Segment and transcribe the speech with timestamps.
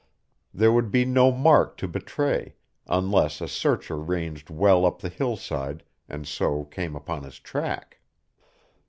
[0.51, 2.55] There would be no mark to betray,
[2.87, 7.99] unless a searcher ranged well up the hillside and so came upon his track.